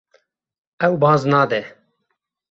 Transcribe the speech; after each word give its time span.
Ew 0.85 0.93
baz 1.01 1.21
nade. 1.31 1.61